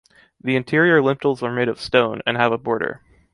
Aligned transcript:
The 0.43 0.55
interior 0.55 0.99
lintels 0.99 1.43
are 1.43 1.51
made 1.53 1.67
of 1.67 1.79
stone, 1.79 2.23
and 2.25 2.35
have 2.35 2.51
a 2.51 2.57
border. 2.57 3.01